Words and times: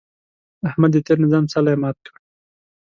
احمد 0.69 0.91
د 0.93 0.97
تېر 1.05 1.17
نظام 1.23 1.43
څلی 1.51 1.75
مات 1.81 1.97
کړ. 2.05 2.13